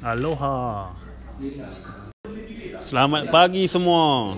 [0.00, 0.96] Aloha.
[2.80, 4.32] Selamat pagi semua.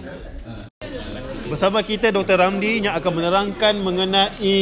[1.47, 2.43] Bersama kita Dr.
[2.43, 4.59] Ramdi yang akan menerangkan mengenai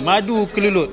[0.00, 0.88] madu kelulut.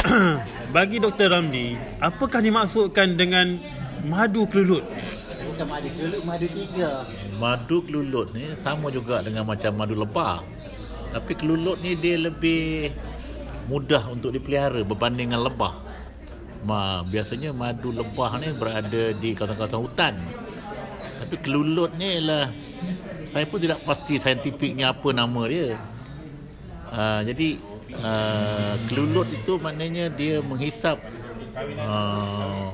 [0.74, 1.36] Bagi Dr.
[1.36, 3.60] Ramdi, apakah dimaksudkan dengan
[4.08, 4.88] madu kelulut?
[5.36, 7.04] Bukan madu kelulut, madu tiga.
[7.36, 10.40] Madu kelulut ni sama juga dengan macam madu lebah.
[11.12, 12.96] Tapi kelulut ni dia lebih
[13.68, 15.87] mudah untuk dipelihara berbanding dengan lebah.
[16.66, 20.14] Ma, biasanya madu lebah ni berada di kawasan-kawasan hutan.
[20.98, 22.50] Tapi kelulut ni lah
[23.28, 25.76] saya pun tidak pasti saintifiknya apa nama dia.
[26.88, 27.48] Uh, jadi
[28.00, 30.96] uh, kelulut itu maknanya dia menghisap
[31.84, 32.72] uh,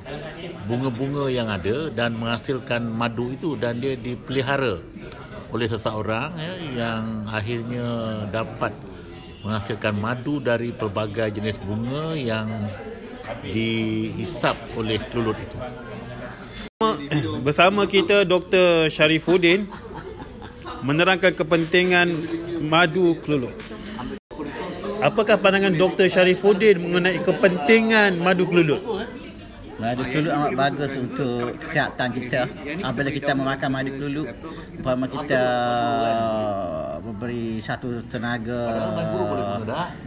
[0.71, 4.79] bunga-bunga yang ada dan menghasilkan madu itu dan dia dipelihara
[5.51, 7.87] oleh seseorang ya, yang akhirnya
[8.30, 8.71] dapat
[9.43, 12.48] menghasilkan madu dari pelbagai jenis bunga yang
[13.45, 15.56] dihisap oleh kelulut itu.
[17.41, 18.92] Bersama kita Dr.
[18.92, 19.65] Syarifuddin
[20.85, 22.09] menerangkan kepentingan
[22.60, 23.57] madu kelulut.
[25.01, 26.09] Apakah pandangan Dr.
[26.09, 28.80] Syarifuddin mengenai kepentingan madu kelulut?
[29.74, 32.46] Madu kelulut amat bagus untuk kesihatan kita.
[32.84, 34.29] Apabila kita memakan madu kelulut,
[34.77, 35.43] umpama kita
[37.05, 38.91] memberi satu tenaga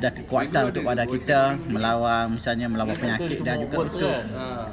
[0.02, 4.18] dan kekuatan untuk badan kita melawan misalnya melawan penyakit dan juga untuk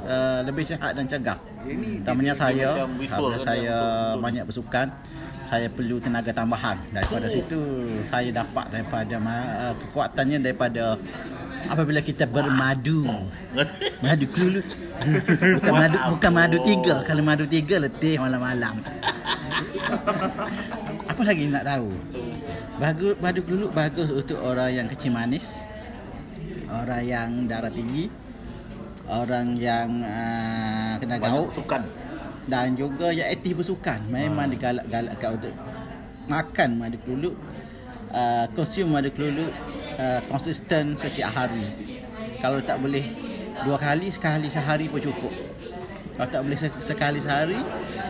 [0.09, 1.37] uh, lebih sihat dan cegah.
[1.65, 3.77] Terutamanya saya, apabila saya
[4.21, 4.89] banyak bersukan,
[5.45, 6.77] saya perlu tenaga tambahan.
[6.89, 7.61] Daripada situ
[8.05, 10.97] saya dapat daripada uh, kekuatannya daripada
[11.69, 13.05] apabila kita bermadu.
[14.03, 14.65] Madu kelulut
[15.59, 16.95] bukan madu bukan madu tiga.
[17.05, 18.81] Kalau madu tiga letih malam-malam
[21.15, 21.95] apa lagi nak tahu?
[22.75, 25.63] Bagus madu kelulut bagus untuk orang yang kecil manis
[26.67, 28.11] orang yang darah tinggi
[29.07, 31.87] orang yang uh, kena gauk sukan.
[32.51, 34.03] dan juga yang aktif bersukan.
[34.11, 34.53] Memang ha.
[34.53, 35.55] digalak-galakkan untuk
[36.27, 37.35] makan madu kelulut
[38.11, 39.55] uh, konsum madu kelulut
[39.95, 41.63] uh, konsisten setiap hari.
[42.43, 43.07] Kalau tak boleh
[43.63, 45.31] dua kali sekali sehari pun cukup.
[46.19, 47.57] Kalau tak boleh sekali sehari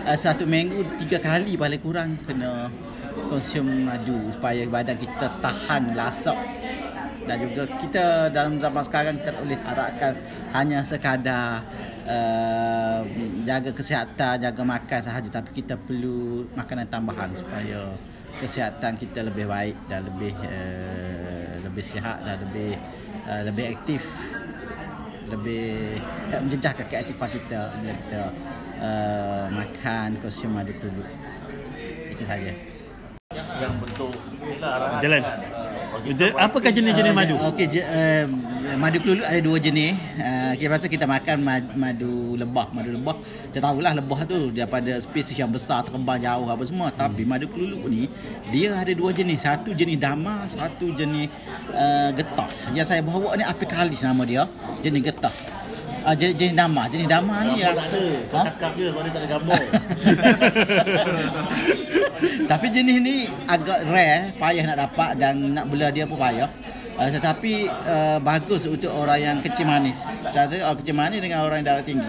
[0.09, 2.73] uh, satu minggu tiga kali paling kurang kena
[3.31, 6.37] konsum madu supaya badan kita tahan lasak
[7.25, 10.13] dan juga kita dalam zaman sekarang kita tak boleh harapkan
[10.53, 11.65] hanya sekadar
[12.05, 13.01] uh,
[13.43, 15.29] jaga kesihatan, jaga makan sahaja.
[15.41, 17.97] Tapi kita perlu makanan tambahan supaya
[18.37, 22.77] kesihatan kita lebih baik dan lebih uh, lebih sihat dan lebih
[23.25, 24.05] uh, lebih aktif.
[25.25, 25.97] Lebih
[26.29, 28.21] tak menjejaskan keaktifan kita bila kita
[28.77, 31.01] uh, makan konsum madu dulu
[32.13, 32.75] itu saja
[33.61, 34.13] yang bentuk
[34.99, 35.21] jalan
[36.35, 38.27] apakah jenis-jenis madu okey uh,
[38.73, 39.93] madu kelulut ada dua jenis.
[40.17, 41.45] Uh, kita rasa kita makan
[41.77, 42.67] madu lebah.
[42.73, 43.13] Madu lebah,
[43.53, 46.89] kita tahulah lebah tu daripada spesies yang besar, terbang jauh apa semua.
[46.89, 47.29] Tapi hmm.
[47.29, 48.09] madu kelulut ni,
[48.49, 49.45] dia ada dua jenis.
[49.45, 51.29] Satu jenis dama, satu jenis
[51.71, 52.49] uh, getah.
[52.73, 54.44] Yang saya bawa ni apikalis nama dia.
[54.81, 55.35] Jenis getah.
[56.05, 56.81] Uh, jenis, jenis dama.
[56.89, 57.71] Jenis dama ni ya.
[58.29, 58.49] Kau ha?
[58.49, 59.61] cakap dia kalau dia tak ada gambar.
[62.45, 63.15] Tapi jenis ni
[63.47, 66.47] agak rare, payah nak dapat dan nak bela dia pun payah.
[66.95, 69.99] Uh, tetapi uh, bagus untuk orang yang kecil manis.
[70.31, 72.07] Saya orang kecil manis dengan orang yang darah tinggi.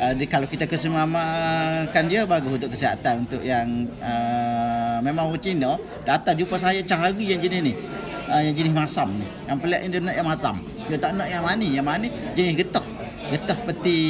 [0.00, 5.76] Uh, di, kalau kita kesemamakan dia bagus untuk kesihatan untuk yang uh, memang orang Cina
[6.08, 7.74] datang jumpa saya cari yang jenis ni.
[8.32, 9.28] Uh, yang jenis masam ni.
[9.52, 10.56] Yang pelik dia nak yang masam.
[10.88, 11.70] Dia tak nak yang manis.
[11.76, 12.86] Yang manis jenis getah.
[13.28, 14.00] Getah peti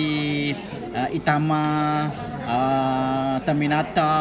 [0.92, 1.64] uh, itama
[2.46, 4.12] uh, terminata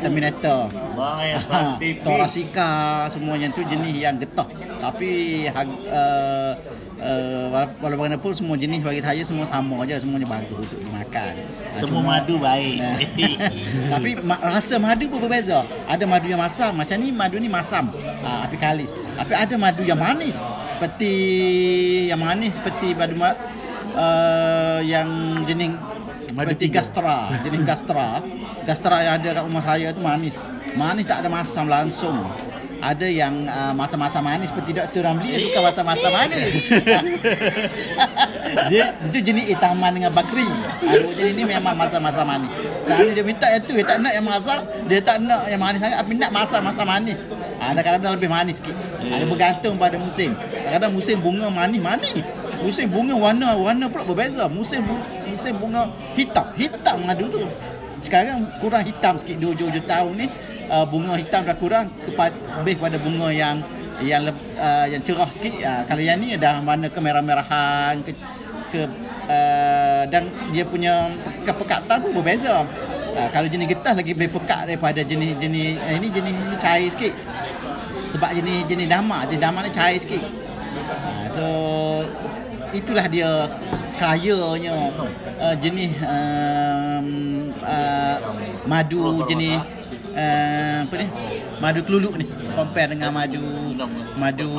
[0.00, 0.70] terminator.
[0.94, 1.74] Ha,
[2.06, 4.46] torasika semuanya tu jenis yang getah.
[4.78, 6.52] Tapi uh,
[7.02, 11.34] uh, walaupun pun semua jenis bagi saya semua sama aja semuanya bagus untuk dimakan.
[11.82, 12.78] Semua Cuma, madu baik.
[13.98, 15.66] Tapi ma- rasa madu pun berbeza.
[15.90, 17.90] Ada madu yang masam macam ni madu ni masam.
[18.22, 18.94] Uh, api kalis.
[19.18, 20.38] Tapi ada madu yang manis.
[20.78, 21.12] Seperti
[22.06, 25.08] yang manis seperti madu uh, yang
[25.46, 25.74] jenis
[26.34, 27.30] seperti gastra.
[27.46, 28.08] Jenis gastra.
[28.66, 30.34] Gastra yang ada kat rumah saya tu manis.
[30.74, 32.18] Manis tak ada masam langsung.
[32.84, 35.08] Ada yang uh, masa-masa manis seperti Dr.
[35.08, 36.52] Ramli dia suka masa-masa manis.
[38.70, 40.44] Dia itu jenis itaman dengan bakri.
[40.84, 42.52] Ada jenis ni memang masa-masa manis.
[42.84, 44.60] Selalu dia minta yang tu dia tak nak yang masam.
[44.84, 47.16] Dia tak nak yang manis sangat tapi nak masa-masa manis.
[47.56, 48.76] Ada kadang-kadang lebih manis sikit.
[49.00, 50.36] Ada bergantung pada musim.
[50.36, 52.20] Kadang-kadang musim bunga manis manis
[52.64, 54.48] musim bunga warna warna pula berbeza.
[54.48, 54.88] Musim
[55.34, 57.42] musim bunga hitam hitam madu tu
[58.06, 60.26] sekarang kurang hitam sikit dua hujung tahun ni
[60.70, 63.58] uh, bunga hitam dah kurang kepada lebih pada bunga yang
[64.02, 68.12] yang uh, yang cerah sikit uh, kalau yang ni dah mana kemerah-merahan ke,
[68.70, 68.80] ke
[69.30, 71.12] uh, dan dia punya
[71.46, 72.66] kepekatan pun berbeza.
[73.14, 77.14] Uh, kalau jenis getah lagi lebih pekat daripada jenis-jenis uh, ini jenis ini cair sikit.
[78.10, 80.22] Sebab jenis jenis damak, jenis damak ni cair sikit.
[80.74, 81.44] Uh, so
[82.74, 83.30] itulah dia
[83.96, 84.90] kayanya
[85.38, 87.06] uh, jenis um,
[87.62, 88.16] uh,
[88.66, 89.62] madu jenis
[90.12, 91.06] uh, apa ni?
[91.62, 92.26] Madu keluluk ni.
[92.54, 93.42] Compare dengan madu
[94.18, 94.50] madu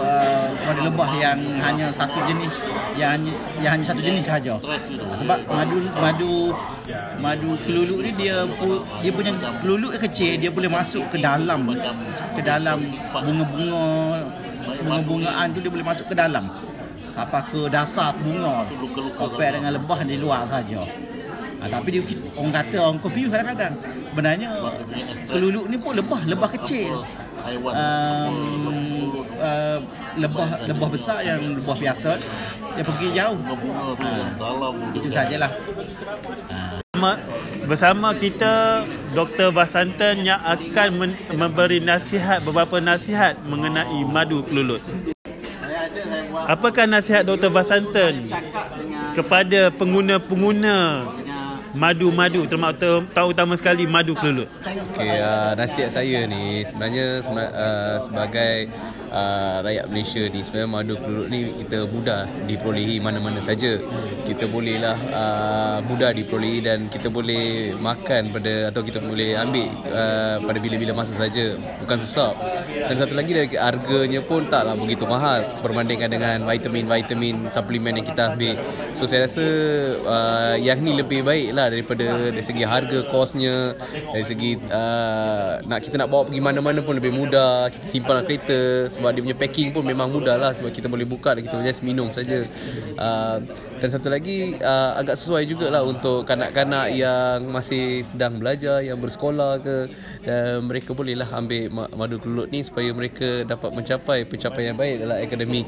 [0.00, 2.52] uh, madu lebah yang hanya satu jenis.
[2.98, 3.32] Yang hanya,
[3.64, 4.60] yang hanya satu jenis sahaja.
[5.16, 6.32] Sebab madu madu
[7.20, 8.44] madu keluluk ni dia
[9.00, 9.32] dia punya
[9.64, 11.64] keluluk kecil dia boleh masuk ke dalam.
[12.36, 13.82] Ke dalam bunga-bunga
[14.80, 16.48] bunga-bungaan tu dia boleh masuk ke dalam
[17.26, 18.64] apa ke dasar bunga
[19.16, 20.82] compare dengan lebah di luar saja.
[21.60, 22.02] Ha, tapi dia
[22.40, 23.74] orang kata orang confuse kadang-kadang.
[23.84, 24.48] Sebenarnya
[25.28, 27.04] keluluk ni pun lebah, lebah kecil.
[27.40, 28.36] Um,
[29.40, 29.78] uh,
[30.16, 32.20] lebah lebah besar yang lebah biasa
[32.76, 33.38] dia pergi jauh.
[34.00, 34.10] Ha,
[34.96, 35.52] itu sajalah.
[36.48, 37.12] Ha.
[37.64, 39.52] Bersama kita Dr.
[39.52, 44.80] Vasantan yang akan memberi nasihat beberapa nasihat mengenai madu kelulut.
[46.30, 47.50] Apakah nasihat Dr.
[47.50, 48.30] Vasantan
[49.14, 50.76] kepada pengguna-pengguna
[51.74, 54.48] madu-madu terutama sekali madu kelulut?
[54.94, 58.68] Okay, uh, nasihat saya ni sebenarnya uh, sebagai
[59.12, 63.76] uh, rakyat Malaysia ni sebenarnya madu kelulut ni kita mudah diperolehi mana-mana saja.
[64.24, 70.36] Kita bolehlah uh, mudah diperolehi dan kita boleh makan pada atau kita boleh ambil uh,
[70.42, 71.58] pada bila-bila masa saja.
[71.82, 72.32] Bukan susah.
[72.88, 78.22] Dan satu lagi dari harganya pun taklah begitu mahal berbandingkan dengan vitamin-vitamin suplemen yang kita
[78.34, 78.56] ambil.
[78.96, 79.46] So saya rasa
[80.02, 83.74] uh, yang ni lebih baik lah daripada dari segi harga kosnya
[84.14, 88.24] dari segi uh, nak kita nak bawa pergi mana-mana pun lebih mudah kita simpan dalam
[88.28, 88.60] kereta
[88.92, 91.82] sebab dia punya packing pun memang mudah lah sebab kita boleh buka dan kita just
[91.82, 92.46] minum saja.
[93.00, 93.42] Uh,
[93.80, 99.56] dan satu lagi uh, agak sesuai jugalah untuk kanak-kanak yang masih sedang belajar, yang bersekolah
[99.64, 99.88] ke
[100.20, 105.16] dan mereka bolehlah ambil madu kelulut ni supaya mereka dapat mencapai pencapaian yang baik dalam
[105.16, 105.66] akademik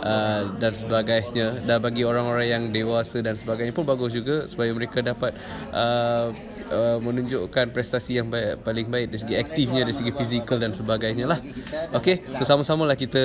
[0.00, 1.46] uh, dan sebagainya.
[1.66, 6.32] Dan bagi orang-orang yang dewasa dan sebagainya pun bagus juga supaya mereka dapat uh,
[6.72, 11.28] uh, menunjukkan prestasi yang baik, paling baik dari segi aktifnya, dari segi fizikal dan sebagainya
[11.28, 11.38] lah.
[11.92, 13.20] Okay, so sama-sama lah kita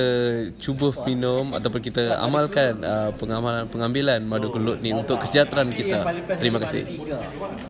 [0.59, 6.03] cuba minum ataupun kita amalkan uh, pengamalan pengambilan madu kelut ni untuk kesejahteraan kita.
[6.41, 6.83] Terima kasih.